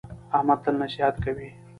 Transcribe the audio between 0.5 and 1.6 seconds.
تل نصیحت کوي.